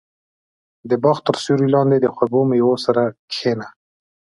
•د 0.89 0.91
باغ 1.03 1.17
تر 1.27 1.35
سیوري 1.43 1.67
لاندې 1.75 1.97
د 1.99 2.05
خوږو 2.15 2.41
مېوو 2.49 2.75
سره 2.85 3.03
کښېنه. 3.31 3.67